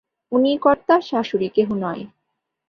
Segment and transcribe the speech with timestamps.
[0.31, 2.03] উনিই কর্তা, শাশুড়ি কেহ নয়!